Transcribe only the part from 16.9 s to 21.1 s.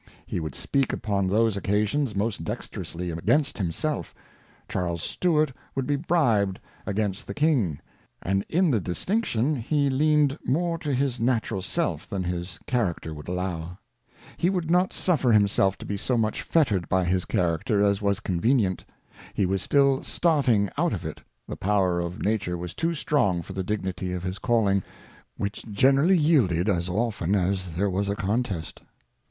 his Chai acter as was convenient; he was still starting~6ut of